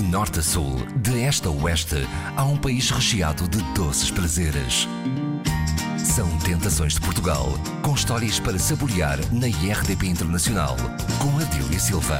De 0.00 0.06
norte 0.06 0.38
a 0.38 0.42
sul, 0.42 0.76
de 0.96 1.24
este 1.24 1.46
a 1.46 1.50
oeste, 1.50 1.96
há 2.34 2.42
um 2.42 2.56
país 2.56 2.88
recheado 2.88 3.46
de 3.46 3.62
doces 3.74 4.10
prazeres. 4.10 4.88
São 5.98 6.26
Tentações 6.38 6.94
de 6.94 7.02
Portugal, 7.02 7.48
com 7.82 7.94
histórias 7.94 8.40
para 8.40 8.58
saborear 8.58 9.18
na 9.30 9.46
IRDP 9.46 10.06
Internacional, 10.06 10.74
com 11.20 11.38
Adília 11.38 11.78
Silva. 11.78 12.18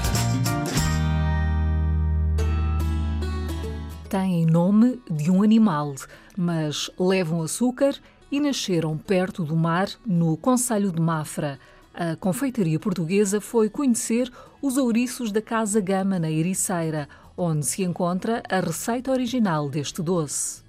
Têm 4.10 4.44
nome 4.44 5.00
de 5.10 5.30
um 5.30 5.42
animal, 5.42 5.94
mas 6.36 6.90
levam 6.98 7.40
açúcar 7.40 7.94
e 8.30 8.40
nasceram 8.40 8.98
perto 8.98 9.42
do 9.42 9.56
mar, 9.56 9.88
no 10.04 10.36
Conselho 10.36 10.92
de 10.92 11.00
Mafra. 11.00 11.58
A 11.94 12.14
confeitaria 12.14 12.78
portuguesa 12.78 13.40
foi 13.40 13.70
conhecer 13.70 14.30
os 14.60 14.76
ouriços 14.76 15.32
da 15.32 15.40
Casa 15.40 15.80
Gama, 15.80 16.18
na 16.18 16.30
Ericeira, 16.30 17.08
onde 17.40 17.64
se 17.64 17.82
encontra 17.82 18.42
a 18.50 18.60
receita 18.60 19.10
original 19.10 19.70
deste 19.70 20.02
doce. 20.02 20.62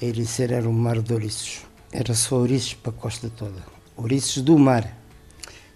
A 0.00 0.04
Ericeira 0.04 0.56
era 0.56 0.68
um 0.68 0.72
mar 0.72 1.00
de 1.00 1.10
ouriços. 1.10 1.62
Era 1.90 2.14
só 2.14 2.36
ouriços 2.36 2.74
para 2.74 2.92
a 2.92 2.94
costa 2.94 3.30
toda. 3.34 3.62
Ouriços 3.96 4.42
do 4.42 4.58
mar. 4.58 4.94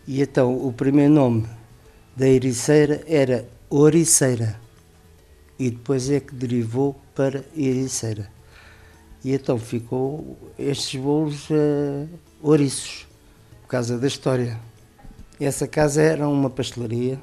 E 0.07 0.21
então 0.21 0.55
o 0.55 0.71
primeiro 0.75 1.15
nome 1.15 1.49
da 2.15 2.29
Ericeira 2.29 3.03
era 3.07 3.49
Oriceira. 3.71 4.61
E 5.59 5.71
depois 5.71 6.11
é 6.11 6.21
que 6.21 6.35
derivou 6.35 7.01
para 7.15 7.43
Ericeira. 7.57 8.31
E 9.25 9.33
então 9.33 9.59
ficou 9.59 10.37
estes 10.59 11.01
bolos 11.01 11.49
uh, 11.49 12.07
ouriços, 12.43 13.07
por 13.63 13.69
causa 13.69 13.99
da 13.99 14.07
história. 14.07 14.61
Essa 15.39 15.67
casa 15.67 16.03
era 16.03 16.29
uma 16.29 16.51
pastelaria, 16.51 17.19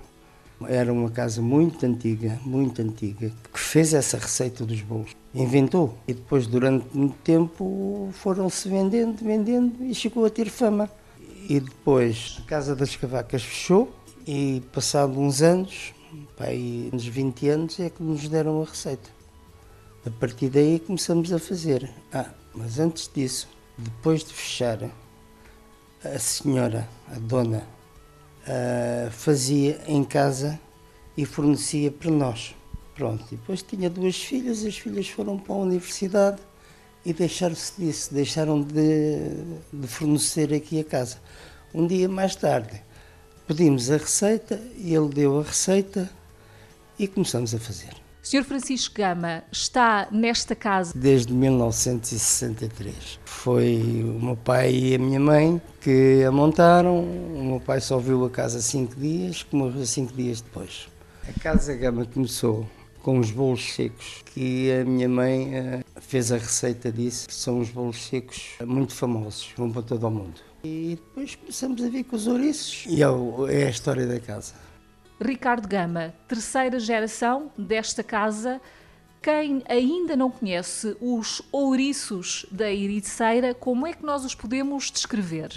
era 0.65 0.91
uma 0.91 1.09
casa 1.09 1.41
muito 1.41 1.85
antiga, 1.85 2.39
muito 2.43 2.81
antiga, 2.81 3.31
que 3.53 3.59
fez 3.59 3.93
essa 3.93 4.17
receita 4.17 4.65
dos 4.65 4.81
bolos. 4.81 5.15
Inventou. 5.33 5.97
E 6.07 6.13
depois, 6.13 6.47
durante 6.47 6.85
muito 6.95 7.15
tempo, 7.23 8.09
foram-se 8.13 8.67
vendendo, 8.67 9.23
vendendo 9.23 9.83
e 9.83 9.93
chegou 9.93 10.25
a 10.25 10.29
ter 10.29 10.49
fama. 10.49 10.89
E 11.47 11.59
depois, 11.59 12.41
a 12.43 12.47
Casa 12.47 12.75
das 12.75 12.95
Cavacas 12.95 13.43
fechou 13.43 13.93
e, 14.25 14.63
passado 14.73 15.19
uns 15.19 15.41
anos, 15.41 15.93
aí, 16.39 16.89
uns 16.91 17.05
20 17.05 17.49
anos, 17.49 17.79
é 17.79 17.89
que 17.89 18.01
nos 18.01 18.27
deram 18.27 18.61
a 18.61 18.65
receita. 18.65 19.09
A 20.05 20.09
partir 20.09 20.49
daí 20.49 20.79
começamos 20.79 21.31
a 21.31 21.39
fazer. 21.39 21.89
Ah, 22.11 22.29
mas 22.55 22.79
antes 22.79 23.09
disso, 23.13 23.47
depois 23.77 24.23
de 24.23 24.33
fechar, 24.33 24.79
a 26.03 26.19
senhora, 26.19 26.87
a 27.11 27.19
dona, 27.19 27.63
uh, 28.47 29.11
fazia 29.11 29.79
em 29.87 30.03
casa 30.03 30.59
e 31.15 31.25
fornecia 31.25 31.91
para 31.91 32.09
nós. 32.09 32.55
Pronto, 32.95 33.23
depois 33.29 33.61
tinha 33.61 33.89
duas 33.89 34.15
filhas, 34.15 34.65
as 34.65 34.77
filhas 34.77 35.07
foram 35.07 35.37
para 35.37 35.53
a 35.53 35.57
universidade 35.57 36.41
e 37.05 37.13
deixaram-se 37.13 37.73
disso, 37.77 38.13
deixaram 38.13 38.61
de, 38.61 39.29
de 39.71 39.87
fornecer 39.87 40.53
aqui 40.53 40.79
a 40.79 40.83
casa. 40.83 41.19
Um 41.73 41.85
dia 41.85 42.09
mais 42.09 42.35
tarde 42.35 42.81
pedimos 43.47 43.89
a 43.89 43.97
receita 43.97 44.59
ele 44.95 45.09
deu 45.09 45.39
a 45.39 45.43
receita 45.43 46.09
e 46.99 47.07
começamos 47.07 47.53
a 47.53 47.59
fazer. 47.59 48.06
Sr. 48.27 48.43
Francisco 48.43 48.93
Gama 48.93 49.41
está 49.49 50.09
nesta 50.11 50.53
casa 50.53 50.91
desde 50.93 51.31
1963. 51.31 53.21
Foi 53.23 53.77
o 54.03 54.21
meu 54.21 54.35
pai 54.35 54.75
e 54.75 54.95
a 54.95 54.99
minha 54.99 55.17
mãe 55.17 55.61
que 55.79 56.25
a 56.25 56.29
montaram. 56.29 56.99
O 56.99 57.43
meu 57.51 57.61
pai 57.61 57.79
só 57.79 57.97
viu 57.97 58.25
a 58.25 58.29
casa 58.29 58.59
cinco 58.59 58.97
dias, 58.97 59.43
que 59.43 59.55
morreu 59.55 59.85
cinco 59.85 60.11
dias 60.11 60.41
depois. 60.41 60.89
A 61.25 61.39
Casa 61.39 61.73
Gama 61.73 62.05
começou 62.05 62.67
com 63.01 63.17
os 63.17 63.31
bolos 63.31 63.73
secos, 63.73 64.21
que 64.33 64.73
a 64.73 64.83
minha 64.83 65.07
mãe 65.07 65.53
uh, 65.57 65.85
fez 66.01 66.29
a 66.29 66.35
receita 66.35 66.91
disso, 66.91 67.29
que 67.29 67.33
são 67.33 67.61
os 67.61 67.69
bolos 67.69 68.07
secos 68.07 68.57
muito 68.65 68.93
famosos, 68.93 69.53
vão 69.55 69.71
para 69.71 69.83
todo 69.83 70.05
o 70.05 70.11
mundo. 70.11 70.41
E 70.65 70.99
depois 70.99 71.33
começamos 71.35 71.81
a 71.81 71.87
vir 71.87 72.03
com 72.03 72.17
os 72.17 72.27
ouriços, 72.27 72.83
e 72.89 73.01
é, 73.01 73.05
é 73.05 73.67
a 73.67 73.69
história 73.69 74.05
da 74.05 74.19
casa. 74.19 74.66
Ricardo 75.19 75.67
Gama, 75.67 76.13
terceira 76.27 76.79
geração 76.79 77.51
desta 77.57 78.03
casa. 78.03 78.61
Quem 79.21 79.63
ainda 79.67 80.15
não 80.15 80.29
conhece 80.29 80.95
os 81.01 81.41
ouriços 81.51 82.45
da 82.51 82.71
Ericeira, 82.71 83.53
como 83.53 83.87
é 83.87 83.93
que 83.93 84.05
nós 84.05 84.23
os 84.23 84.35
podemos 84.35 84.91
descrever? 84.91 85.51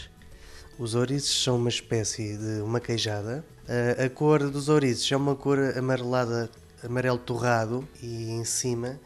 Os 0.78 0.94
ouriços 0.94 1.44
são 1.44 1.56
uma 1.56 1.69
espécie 1.69 2.38
de 2.38 2.62
uma 2.62 2.81
queijada. 2.81 3.44
A, 3.69 4.06
a 4.06 4.09
cor 4.09 4.50
dos 4.50 4.71
ouriços 4.71 5.12
é 5.12 5.16
uma 5.16 5.37
cor 5.37 5.59
amarelada, 5.77 6.50
amarelo 6.82 7.19
torrado 7.19 7.87
e 8.03 8.31
em 8.31 8.44
cima 8.44 8.98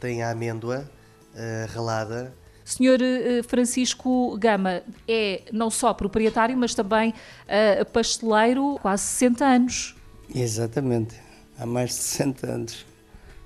tem 0.00 0.22
a 0.22 0.30
amêndoa 0.30 0.90
uh, 1.34 1.72
ralada. 1.74 2.34
Senhor 2.64 2.98
uh, 2.98 3.44
Francisco 3.46 4.36
Gama 4.38 4.82
é 5.06 5.42
não 5.52 5.70
só 5.70 5.92
proprietário, 5.92 6.56
mas 6.56 6.74
também 6.74 7.10
uh, 7.10 7.84
pasteleiro 7.92 8.78
quase 8.80 9.02
60 9.02 9.44
anos. 9.44 9.97
Exatamente, 10.34 11.16
há 11.58 11.64
mais 11.64 11.90
de 11.90 11.96
60 11.96 12.46
anos. 12.46 12.86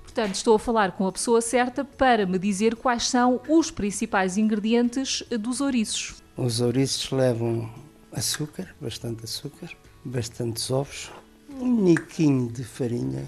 Portanto, 0.03 0.35
estou 0.35 0.55
a 0.55 0.59
falar 0.59 0.91
com 0.91 1.07
a 1.07 1.11
pessoa 1.11 1.41
certa 1.41 1.83
para 1.83 2.25
me 2.25 2.37
dizer 2.37 2.75
quais 2.75 3.09
são 3.09 3.41
os 3.47 3.71
principais 3.71 4.37
ingredientes 4.37 5.23
dos 5.39 5.59
ouriços. 5.59 6.15
Os 6.37 6.61
ouriços 6.61 7.09
levam 7.11 7.69
açúcar, 8.11 8.75
bastante 8.79 9.23
açúcar, 9.23 9.71
bastantes 10.05 10.69
ovos, 10.69 11.11
um 11.59 11.81
niquinho 11.81 12.51
de 12.51 12.63
farinha, 12.63 13.27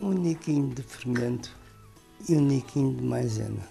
um 0.00 0.12
niquinho 0.12 0.68
de 0.74 0.82
fermento 0.82 1.54
e 2.28 2.34
um 2.34 2.40
niquinho 2.40 2.94
de 2.94 3.02
maisena 3.02 3.68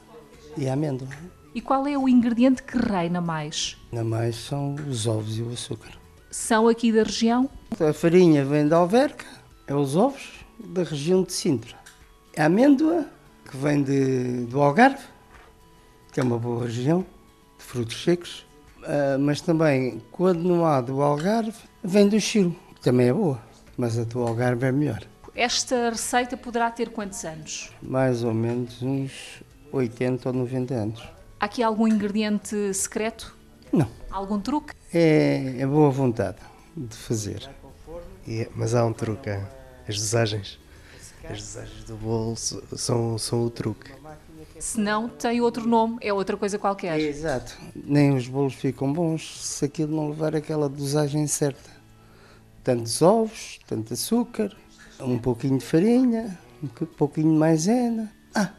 e 0.55 0.67
amêndoa. 0.67 1.07
E 1.55 1.61
qual 1.61 1.87
é 1.87 1.97
o 1.97 2.07
ingrediente 2.07 2.61
que 2.61 2.77
reina 2.77 3.19
mais? 3.19 3.75
Na 3.91 4.03
mais 4.03 4.35
são 4.35 4.75
os 4.87 5.07
ovos 5.07 5.39
e 5.39 5.41
o 5.41 5.51
açúcar 5.51 5.99
são 6.29 6.67
aqui 6.67 6.91
da 6.91 7.03
região? 7.03 7.49
A 7.79 7.93
farinha 7.93 8.45
vem 8.45 8.67
da 8.67 8.77
Alverca, 8.77 9.25
é 9.67 9.73
os 9.73 9.95
ovos 9.95 10.45
da 10.59 10.83
região 10.83 11.23
de 11.23 11.33
Sintra. 11.33 11.75
A 12.37 12.45
amêndoa, 12.45 13.05
que 13.49 13.57
vem 13.57 13.81
de, 13.81 14.45
do 14.45 14.61
Algarve, 14.61 15.03
que 16.11 16.19
é 16.19 16.23
uma 16.23 16.37
boa 16.37 16.65
região 16.65 17.05
de 17.57 17.63
frutos 17.63 18.03
secos, 18.03 18.45
uh, 18.79 19.19
mas 19.19 19.41
também, 19.41 20.01
quando 20.11 20.43
não 20.43 20.65
há 20.65 20.81
do 20.81 21.01
Algarve, 21.01 21.57
vem 21.83 22.07
do 22.07 22.19
Chile, 22.19 22.57
que 22.75 22.81
também 22.81 23.07
é 23.07 23.13
boa, 23.13 23.39
mas 23.77 23.97
a 23.97 24.03
do 24.03 24.21
Algarve 24.21 24.65
é 24.65 24.71
melhor. 24.71 25.01
Esta 25.35 25.89
receita 25.89 26.35
poderá 26.35 26.69
ter 26.69 26.89
quantos 26.89 27.23
anos? 27.23 27.71
Mais 27.81 28.23
ou 28.23 28.33
menos 28.33 28.81
uns 28.81 29.41
80 29.71 30.29
ou 30.29 30.35
90 30.35 30.73
anos. 30.73 31.01
Há 31.39 31.45
aqui 31.45 31.63
algum 31.63 31.87
ingrediente 31.87 32.73
secreto? 32.73 33.38
Não. 33.71 33.87
Algum 34.09 34.39
truque? 34.39 34.73
É, 34.93 35.55
é 35.59 35.67
boa 35.67 35.89
vontade 35.89 36.37
de 36.75 36.95
fazer. 36.95 37.49
É, 38.27 38.49
mas 38.55 38.73
há 38.73 38.85
um 38.85 38.93
truque. 38.93 39.29
As 39.87 39.95
dosagens. 39.95 40.59
As 41.23 41.41
dosagens 41.41 41.83
do 41.83 41.95
bolo 41.95 42.35
são, 42.35 43.17
são 43.17 43.45
o 43.45 43.49
truque. 43.49 43.91
Se 44.59 44.79
não, 44.79 45.07
tem 45.07 45.41
outro 45.41 45.67
nome, 45.67 45.97
é 46.01 46.11
outra 46.11 46.35
coisa 46.35 46.59
qualquer. 46.59 46.99
É, 46.99 47.03
exato. 47.03 47.57
Nem 47.75 48.15
os 48.15 48.27
bolos 48.27 48.55
ficam 48.55 48.91
bons 48.91 49.39
se 49.45 49.65
aquilo 49.65 49.95
não 49.95 50.09
levar 50.09 50.35
aquela 50.35 50.67
dosagem 50.67 51.25
certa. 51.27 51.69
Tantos 52.63 53.01
ovos, 53.01 53.59
tanto 53.65 53.93
açúcar, 53.93 54.55
um 54.99 55.17
pouquinho 55.17 55.57
de 55.57 55.65
farinha, 55.65 56.37
um 56.61 56.67
pouquinho 56.67 57.31
de 57.31 57.37
maisena. 57.37 58.11
Ah, 58.35 58.51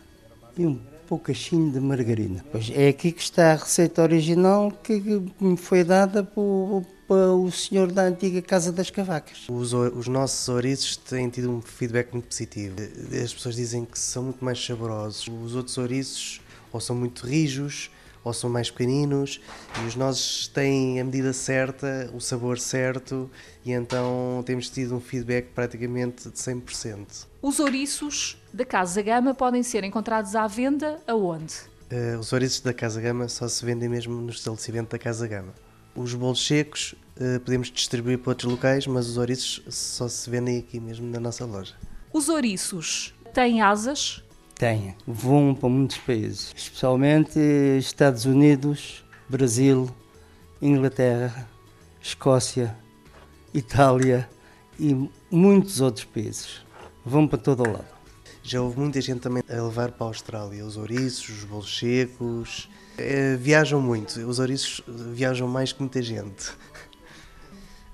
e 0.57 0.67
um 0.67 0.81
poucachinho 1.11 1.73
de 1.73 1.81
margarina. 1.81 2.45
Pois 2.53 2.71
é 2.73 2.87
aqui 2.87 3.11
que 3.11 3.21
está 3.21 3.51
a 3.51 3.57
receita 3.57 4.01
original 4.01 4.71
que 4.71 5.03
me 5.41 5.57
foi 5.57 5.83
dada 5.83 6.23
por, 6.23 6.87
o 7.09 7.51
senhor 7.51 7.91
da 7.91 8.03
antiga 8.03 8.41
Casa 8.41 8.71
das 8.71 8.91
Cavacas. 8.91 9.49
Os, 9.49 9.73
os 9.73 10.07
nossos 10.07 10.49
ouriços 10.49 10.97
têm 10.97 11.29
tido 11.29 11.51
um 11.51 11.61
feedback 11.61 12.13
muito 12.13 12.29
positivo. 12.29 12.77
As 13.25 13.35
pessoas 13.35 13.57
dizem 13.57 13.85
que 13.85 13.99
são 13.99 14.23
muito 14.23 14.45
mais 14.45 14.65
saborosos. 14.65 15.27
Os 15.27 15.57
outros 15.57 15.77
ouriços 15.79 16.41
ou 16.73 16.81
são 16.81 16.95
muito 16.95 17.27
rijos 17.27 17.91
ou 18.23 18.33
são 18.33 18.51
mais 18.51 18.71
pequeninos 18.71 19.41
e 19.83 19.87
os 19.87 19.97
nossos 19.97 20.49
têm 20.49 21.01
a 21.01 21.05
medida 21.05 21.33
certa, 21.33 22.11
o 22.15 22.21
sabor 22.21 22.59
certo 22.59 23.31
e 23.65 23.73
então 23.73 24.43
temos 24.45 24.69
tido 24.69 24.95
um 24.95 25.01
feedback 25.01 25.49
praticamente 25.55 26.29
de 26.29 26.37
100%. 26.37 27.27
Os 27.43 27.59
ouriços 27.59 28.37
da 28.53 28.65
Casa 28.65 29.01
Gama 29.03 29.35
podem 29.35 29.63
ser 29.63 29.85
encontrados 29.85 30.35
à 30.35 30.47
venda 30.47 31.01
aonde? 31.07 31.55
Uh, 31.91 32.19
os 32.19 32.33
ouriços 32.33 32.61
da 32.61 32.73
Casa 32.73 33.01
Gama 33.01 33.29
só 33.29 33.49
se 33.49 33.65
vendem 33.65 33.89
mesmo 33.89 34.15
no 34.15 34.31
estabelecimento 34.31 34.91
da 34.91 34.99
Casa 34.99 35.27
Gama. 35.27 35.53
Os 35.95 36.15
bolos 36.15 36.47
secos 36.47 36.95
uh, 37.17 37.41
podemos 37.41 37.71
distribuir 37.71 38.19
para 38.19 38.31
outros 38.31 38.51
locais, 38.51 38.87
mas 38.87 39.09
os 39.09 39.17
ouriços 39.17 39.63
só 39.69 40.09
se 40.09 40.31
vendem 40.31 40.59
aqui 40.59 40.79
mesmo 40.79 41.11
na 41.11 41.19
nossa 41.19 41.45
loja. 41.45 41.75
Os 42.13 42.29
ouriços 42.29 43.15
têm 43.35 43.61
asas? 43.61 44.23
Têm. 44.61 44.95
Voam 45.07 45.55
para 45.55 45.71
muitos 45.71 45.97
países, 45.97 46.53
especialmente 46.55 47.39
Estados 47.79 48.27
Unidos, 48.27 49.03
Brasil, 49.27 49.89
Inglaterra, 50.61 51.49
Escócia, 51.99 52.77
Itália 53.55 54.29
e 54.79 55.09
muitos 55.31 55.81
outros 55.81 56.05
países. 56.05 56.61
Vão 57.03 57.27
para 57.27 57.39
todo 57.39 57.67
o 57.67 57.73
lado. 57.73 57.87
já 58.43 58.61
houve 58.61 58.79
muita 58.81 59.01
gente 59.01 59.21
também 59.21 59.43
a 59.49 59.63
levar 59.63 59.93
para 59.93 60.07
a 60.07 60.11
Austrália 60.11 60.63
os 60.63 60.77
ouriços, 60.77 61.39
os 61.39 61.45
bolos 61.45 61.79
secos. 61.79 62.69
É, 62.99 63.37
viajam 63.37 63.81
muito, 63.81 64.21
os 64.29 64.39
ouriços 64.39 64.83
viajam 65.15 65.49
mais 65.49 65.73
que 65.73 65.81
muita 65.81 66.03
gente. 66.03 66.53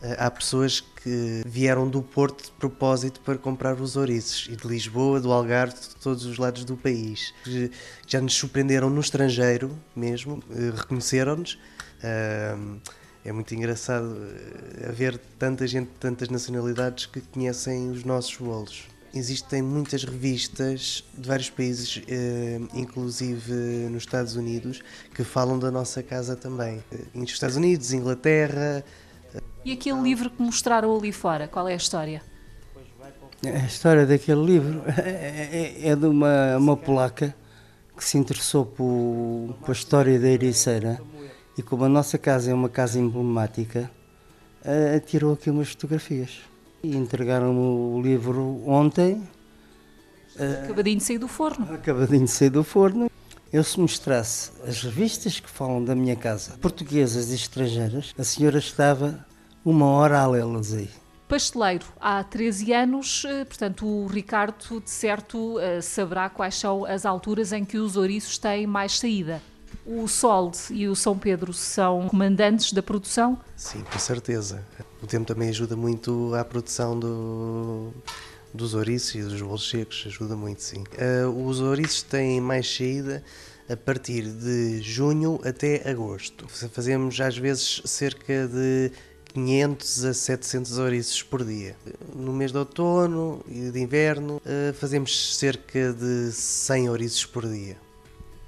Eh, 0.02 0.16
há 0.18 0.30
pessoas 0.30 0.80
que 0.80 1.42
vieram 1.46 1.88
do 1.88 2.02
Porto 2.02 2.44
de 2.44 2.50
propósito 2.52 3.20
para 3.20 3.38
comprar 3.38 3.80
os 3.80 3.96
ouriços 3.96 4.48
e 4.50 4.56
de 4.56 4.66
Lisboa, 4.66 5.20
do 5.20 5.32
Algarve, 5.32 5.74
de 5.74 5.96
todos 5.96 6.24
os 6.26 6.38
lados 6.38 6.64
do 6.64 6.76
país. 6.76 7.32
Já 8.06 8.20
nos 8.20 8.34
surpreenderam 8.34 8.90
no 8.90 9.00
estrangeiro 9.00 9.76
mesmo, 9.94 10.42
eh, 10.50 10.72
reconheceram-nos. 10.74 11.58
É 13.24 13.32
muito 13.32 13.52
engraçado 13.54 14.16
haver 14.88 15.18
tanta 15.38 15.66
gente 15.66 15.88
de 15.88 15.98
tantas 15.98 16.28
nacionalidades 16.28 17.06
que 17.06 17.20
conhecem 17.20 17.90
os 17.90 18.04
nossos 18.04 18.36
bolos. 18.36 18.84
Existem 19.12 19.62
muitas 19.62 20.04
revistas 20.04 21.02
de 21.16 21.26
vários 21.26 21.48
países, 21.48 22.02
eh, 22.06 22.60
inclusive 22.74 23.52
nos 23.90 24.02
Estados 24.02 24.36
Unidos, 24.36 24.82
que 25.14 25.24
falam 25.24 25.58
da 25.58 25.70
nossa 25.70 26.02
casa 26.02 26.36
também. 26.36 26.84
Nos 27.14 27.30
Estados 27.30 27.56
Unidos, 27.56 27.92
Inglaterra. 27.92 28.84
E 29.66 29.72
aquele 29.72 30.00
livro 30.00 30.30
que 30.30 30.40
mostraram 30.40 30.96
ali 30.96 31.10
fora, 31.10 31.48
qual 31.48 31.68
é 31.68 31.72
a 31.72 31.76
história? 31.76 32.22
A 33.44 33.66
história 33.66 34.06
daquele 34.06 34.44
livro 34.44 34.80
é, 34.96 35.74
é, 35.82 35.88
é 35.88 35.96
de 35.96 36.06
uma, 36.06 36.56
uma 36.56 36.76
polaca 36.76 37.34
que 37.96 38.04
se 38.04 38.16
interessou 38.16 38.64
por, 38.64 39.56
pela 39.62 39.72
história 39.72 40.20
da 40.20 40.28
Ericeira 40.28 41.00
e 41.58 41.62
como 41.64 41.84
a 41.84 41.88
nossa 41.88 42.16
casa 42.16 42.52
é 42.52 42.54
uma 42.54 42.68
casa 42.68 43.00
emblemática, 43.00 43.90
tirou 45.04 45.32
aqui 45.32 45.50
umas 45.50 45.70
fotografias. 45.70 46.42
E 46.80 46.96
entregaram-me 46.96 47.58
o 47.58 48.00
livro 48.00 48.62
ontem. 48.68 49.20
Acabadinho 50.62 50.98
de 50.98 51.02
sair 51.02 51.18
do 51.18 51.26
forno. 51.26 51.74
Acabadinho 51.74 52.24
de 52.24 52.30
sair 52.30 52.50
do 52.50 52.62
forno. 52.62 53.10
Eu 53.52 53.64
se 53.64 53.80
mostrasse 53.80 54.52
as 54.64 54.80
revistas 54.80 55.40
que 55.40 55.50
falam 55.50 55.84
da 55.84 55.96
minha 55.96 56.14
casa, 56.14 56.56
portuguesas 56.58 57.32
e 57.32 57.34
estrangeiras, 57.34 58.14
a 58.16 58.22
senhora 58.22 58.58
estava 58.58 59.26
uma 59.70 59.86
hora 59.86 60.20
a 60.20 60.26
lê-las 60.26 60.72
aí. 60.72 60.88
Pasteleiro, 61.28 61.84
há 62.00 62.22
13 62.22 62.72
anos, 62.72 63.24
eh, 63.26 63.44
portanto, 63.44 63.84
o 63.84 64.06
Ricardo, 64.06 64.80
de 64.80 64.88
certo, 64.88 65.56
saberá 65.82 66.30
quais 66.30 66.54
são 66.54 66.84
as 66.84 67.04
alturas 67.04 67.52
em 67.52 67.64
que 67.64 67.76
os 67.76 67.96
ouriços 67.96 68.38
têm 68.38 68.64
mais 68.64 68.96
saída. 68.98 69.42
O 69.84 70.06
Solde 70.06 70.58
e 70.70 70.88
o 70.88 70.94
São 70.94 71.18
Pedro 71.18 71.52
são 71.52 72.08
comandantes 72.08 72.72
da 72.72 72.82
produção? 72.82 73.38
Sim, 73.56 73.82
com 73.82 73.98
certeza. 73.98 74.64
O 75.02 75.06
tempo 75.06 75.26
também 75.26 75.48
ajuda 75.48 75.76
muito 75.76 76.32
à 76.34 76.44
produção 76.44 76.98
do, 76.98 77.92
dos 78.52 78.74
ouriços 78.74 79.14
e 79.14 79.22
dos 79.22 79.40
bolos 79.40 79.68
secos, 79.68 80.04
ajuda 80.06 80.34
muito, 80.34 80.62
sim. 80.62 80.82
Uh, 80.82 81.46
os 81.46 81.60
ouriços 81.60 82.02
têm 82.02 82.40
mais 82.40 82.72
saída 82.74 83.22
a 83.68 83.76
partir 83.76 84.22
de 84.22 84.80
junho 84.80 85.40
até 85.44 85.88
agosto. 85.88 86.48
Fazemos 86.48 87.20
às 87.20 87.36
vezes 87.36 87.82
cerca 87.84 88.48
de 88.48 88.90
500 89.36 90.04
a 90.04 90.14
700 90.14 90.78
ouriços 90.78 91.22
por 91.22 91.44
dia. 91.44 91.76
No 92.14 92.32
mês 92.32 92.52
de 92.52 92.58
outono 92.58 93.44
e 93.48 93.70
de 93.70 93.80
inverno 93.80 94.36
uh, 94.36 94.74
fazemos 94.74 95.36
cerca 95.36 95.92
de 95.92 96.32
100 96.32 96.88
ouriços 96.90 97.26
por 97.26 97.46
dia 97.46 97.76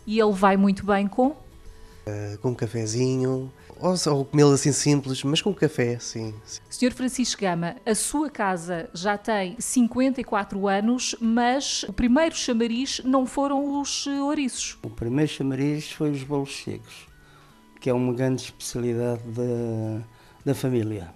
e 0.09 0.19
ele 0.19 0.33
vai 0.33 0.57
muito 0.57 0.87
bem 0.87 1.07
com? 1.07 1.27
Uh, 1.29 2.39
com 2.41 2.49
um 2.49 2.55
cafezinho, 2.55 3.53
ou, 3.79 3.95
ou 4.07 4.25
comê-lo 4.25 4.53
assim 4.53 4.73
simples, 4.73 5.23
mas 5.23 5.43
com 5.43 5.53
café, 5.53 5.99
sim, 5.99 6.35
sim. 6.47 6.63
Senhor 6.71 6.93
Francisco 6.93 7.43
Gama, 7.43 7.77
a 7.85 7.95
sua 7.95 8.31
casa 8.31 8.89
já 8.95 9.19
tem 9.19 9.55
54 9.59 10.67
anos, 10.67 11.15
mas 11.21 11.83
o 11.83 11.93
primeiro 11.93 12.35
chamariz 12.35 13.03
não 13.05 13.27
foram 13.27 13.79
os 13.79 14.07
ouriços. 14.07 14.79
O 14.83 14.89
primeiro 14.89 15.31
chamariz 15.31 15.93
foi 15.93 16.11
os 16.11 16.23
bolos 16.23 16.57
secos, 16.57 17.07
que 17.79 17.91
é 17.91 17.93
uma 17.93 18.15
grande 18.15 18.45
especialidade 18.45 19.21
da, 19.25 20.03
da 20.49 20.55
família. 20.55 21.11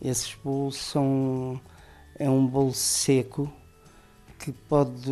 Esses 0.00 0.34
bolos 0.34 0.76
são. 0.76 1.58
é 2.18 2.28
um 2.28 2.46
bolo 2.46 2.74
seco 2.74 3.50
que 4.38 4.52
pode 4.52 5.10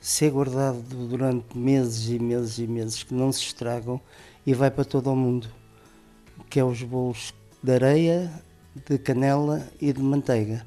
ser 0.00 0.32
guardado 0.32 0.82
durante 1.06 1.56
meses 1.56 2.08
e 2.08 2.18
meses 2.18 2.58
e 2.58 2.66
meses, 2.66 3.02
que 3.04 3.14
não 3.14 3.30
se 3.30 3.42
estragam 3.42 4.00
e 4.44 4.52
vai 4.52 4.68
para 4.68 4.84
todo 4.84 5.12
o 5.12 5.16
mundo, 5.16 5.48
que 6.50 6.58
é 6.58 6.64
os 6.64 6.82
bolos 6.82 7.32
de 7.62 7.72
areia, 7.72 8.42
de 8.88 8.98
canela 8.98 9.64
e 9.80 9.92
de 9.92 10.02
manteiga. 10.02 10.66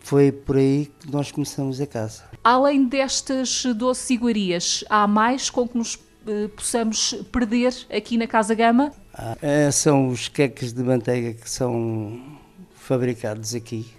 Foi 0.00 0.32
por 0.32 0.56
aí 0.56 0.90
que 0.98 1.12
nós 1.12 1.30
começamos 1.30 1.80
a 1.80 1.86
casa. 1.86 2.24
Além 2.42 2.88
destas 2.88 3.64
doces 3.66 4.10
iguarias, 4.10 4.84
há 4.88 5.06
mais 5.06 5.48
com 5.48 5.68
que 5.68 5.78
nos 5.78 5.96
eh, 6.26 6.48
possamos 6.48 7.12
perder 7.30 7.72
aqui 7.88 8.16
na 8.16 8.26
Casa 8.26 8.54
Gama? 8.54 8.92
Ah, 9.18 9.34
é, 9.40 9.70
são 9.70 10.08
os 10.08 10.28
queques 10.28 10.74
de 10.74 10.82
manteiga 10.82 11.32
que 11.32 11.48
são 11.48 12.38
fabricados 12.74 13.54
aqui 13.54 13.90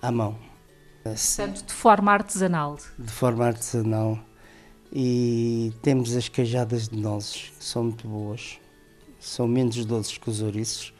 à 0.00 0.10
mão. 0.10 0.38
Portanto, 1.02 1.66
de 1.66 1.72
forma 1.74 2.10
artesanal. 2.10 2.78
De 2.98 3.12
forma 3.12 3.44
artesanal. 3.44 4.18
E 4.90 5.70
temos 5.82 6.16
as 6.16 6.30
queijadas 6.30 6.88
de 6.88 6.96
nozes, 6.96 7.52
que 7.58 7.64
são 7.64 7.84
muito 7.84 8.08
boas. 8.08 8.58
São 9.20 9.46
menos 9.46 9.84
doces 9.84 10.16
que 10.16 10.30
os 10.30 10.40
ouriços. 10.40 10.94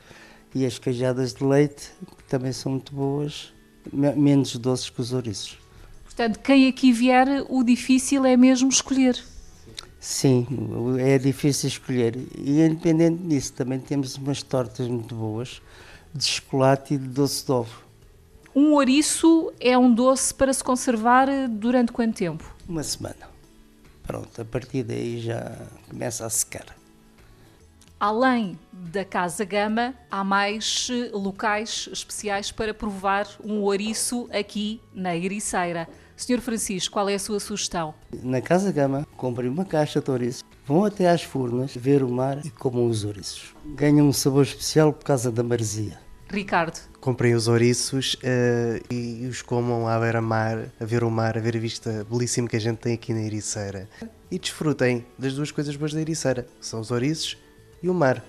E 0.55 0.67
as 0.67 0.79
queijadas 0.79 1.33
de 1.33 1.43
leite, 1.43 1.91
que 2.19 2.25
também 2.25 2.53
são 2.53 2.73
muito 2.73 2.95
boas, 2.95 3.51
menos 3.91 4.55
doces 4.57 4.91
que 4.91 5.01
os 5.01 5.15
ouriços. 5.15 5.59
Portanto, 6.05 6.39
quem 6.41 6.69
aqui 6.69 6.93
vier, 6.93 7.27
o 7.49 7.65
difícil 7.65 8.27
é 8.27 8.37
mesmo 8.37 8.69
escolher. 8.69 9.19
Sim, 10.05 10.47
é 11.01 11.17
difícil 11.17 11.67
escolher. 11.67 12.15
E 12.37 12.61
independente 12.61 13.23
disso, 13.23 13.55
também 13.55 13.81
temos 13.81 14.19
umas 14.19 14.43
tortas 14.43 14.87
muito 14.87 15.15
boas 15.15 15.63
de 16.15 16.27
chocolate 16.27 16.93
e 16.93 16.99
de 16.99 17.09
doce 17.09 17.47
de 17.47 17.51
ovo. 17.51 17.83
Um 18.55 18.75
ouriço 18.75 19.51
é 19.59 19.79
um 19.79 19.91
doce 19.91 20.35
para 20.35 20.53
se 20.53 20.63
conservar 20.63 21.27
durante 21.49 21.91
quanto 21.91 22.19
tempo? 22.19 22.55
Uma 22.69 22.83
semana. 22.83 23.31
Pronto, 24.03 24.43
a 24.43 24.45
partir 24.45 24.83
daí 24.83 25.23
já 25.23 25.57
começa 25.89 26.27
a 26.27 26.29
secar. 26.29 26.67
Além 27.99 28.59
da 28.71 29.07
Casa 29.07 29.47
Gama, 29.47 29.95
há 30.11 30.23
mais 30.23 30.89
eh, 30.91 31.11
locais 31.15 31.89
especiais 31.91 32.53
para 32.53 32.75
provar 32.75 33.27
um 33.43 33.63
ouriço 33.63 34.29
aqui 34.31 34.83
na 34.95 35.17
Ericeira. 35.17 35.89
Senhor 36.17 36.41
Francisco, 36.41 36.93
qual 36.93 37.09
é 37.09 37.15
a 37.15 37.19
sua 37.19 37.41
sugestão? 37.41 37.95
Na 38.23 38.41
Casa 38.41 38.71
Gama, 38.71 39.07
comprem 39.17 39.51
uma 39.51 39.65
caixa 39.65 40.01
de 40.01 40.11
ouriços, 40.11 40.45
vão 40.67 40.85
até 40.85 41.09
às 41.11 41.23
furnas, 41.23 41.75
ver 41.75 42.03
o 42.03 42.09
mar 42.09 42.41
e 42.45 42.51
comam 42.51 42.87
os 42.87 43.05
ouriços. 43.05 43.55
Ganham 43.75 44.07
um 44.07 44.13
sabor 44.13 44.45
especial 44.45 44.93
por 44.93 45.05
causa 45.05 45.31
da 45.31 45.43
maresia. 45.43 45.99
Ricardo. 46.31 46.79
Comprem 47.01 47.35
os 47.35 47.49
ouriços 47.49 48.15
uh, 48.15 48.93
e 48.93 49.27
os 49.27 49.43
comam 49.43 49.87
à 49.87 49.99
beira-mar, 49.99 50.73
a 50.81 50.85
ver 50.85 51.05
o 51.05 51.11
mar, 51.11 51.37
a 51.37 51.41
ver 51.41 51.57
a 51.57 51.61
vista 51.61 52.07
belíssima 52.11 52.49
que 52.49 52.57
a 52.57 52.61
gente 52.61 52.79
tem 52.79 52.95
aqui 52.95 53.13
na 53.13 53.21
Ericeira. 53.21 53.89
E 54.31 54.39
desfrutem 54.39 55.05
das 55.19 55.35
duas 55.35 55.51
coisas 55.51 55.77
boas 55.77 55.93
da 55.93 56.01
Ericeira, 56.01 56.47
são 56.61 56.81
os 56.81 56.91
ouriços 56.91 57.37
e 57.83 57.89
o 57.89 57.95
mar. 57.95 58.25